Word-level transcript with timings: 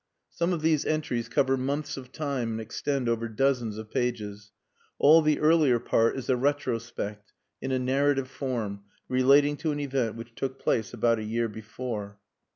Some 0.31 0.51
of 0.51 0.63
these 0.63 0.83
entries 0.83 1.29
cover 1.29 1.55
months 1.55 1.95
of 1.95 2.11
time 2.11 2.49
and 2.53 2.59
extend 2.59 3.07
over 3.07 3.27
dozens 3.27 3.77
of 3.77 3.91
pages. 3.91 4.51
All 4.97 5.21
the 5.21 5.39
earlier 5.39 5.77
part 5.77 6.17
is 6.17 6.27
a 6.27 6.35
retrospect, 6.35 7.33
in 7.61 7.71
a 7.71 7.77
narrative 7.77 8.27
form, 8.27 8.81
relating 9.07 9.57
to 9.57 9.71
an 9.71 9.79
event 9.79 10.15
which 10.15 10.33
took 10.33 10.57
place 10.57 10.91
about 10.91 11.19
a 11.19 11.23
year 11.23 11.47
before. 11.47 12.17